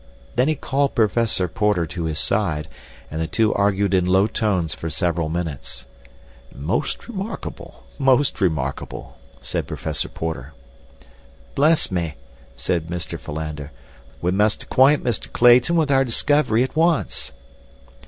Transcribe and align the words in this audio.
Then 0.35 0.47
he 0.47 0.55
called 0.55 0.95
Professor 0.95 1.47
Porter 1.47 1.85
to 1.85 2.05
his 2.05 2.17
side, 2.17 2.67
and 3.11 3.21
the 3.21 3.27
two 3.27 3.53
argued 3.53 3.93
in 3.93 4.07
low 4.07 4.25
tones 4.25 4.73
for 4.73 4.89
several 4.89 5.29
minutes. 5.29 5.85
"Most 6.51 7.07
remarkable, 7.07 7.83
most 7.99 8.41
remarkable," 8.41 9.19
said 9.41 9.67
Professor 9.67 10.09
Porter. 10.09 10.53
"Bless 11.53 11.91
me," 11.91 12.15
said 12.55 12.87
Mr. 12.87 13.19
Philander, 13.19 13.69
"we 14.23 14.31
must 14.31 14.63
acquaint 14.63 15.03
Mr. 15.03 15.31
Clayton 15.31 15.75
with 15.75 15.91
our 15.91 16.03
discovery 16.03 16.63
at 16.63 16.75
once." 16.75 17.31